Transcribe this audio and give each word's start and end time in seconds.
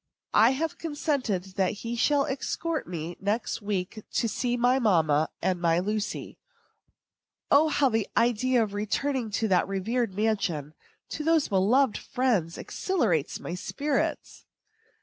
I 0.33 0.53
have 0.53 0.79
consented 0.79 1.43
that 1.57 1.73
he 1.85 1.95
shall 1.95 2.25
escort 2.25 2.87
me 2.87 3.17
next 3.19 3.61
week 3.61 4.01
to 4.13 4.27
see 4.27 4.57
my 4.57 4.79
mamma 4.79 5.29
and 5.43 5.61
my 5.61 5.77
Lucy. 5.77 6.39
O, 7.51 7.67
how 7.67 7.87
the 7.89 8.07
idea 8.17 8.63
of 8.63 8.73
returning 8.73 9.29
to 9.29 9.47
that 9.49 9.67
revered 9.67 10.15
mansion, 10.15 10.73
to 11.09 11.23
those 11.23 11.49
beloved 11.49 11.99
friends, 11.99 12.57
exhilarates 12.57 13.39
my 13.39 13.53
spirits! 13.53 14.47